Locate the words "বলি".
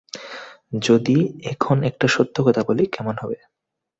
2.63-2.83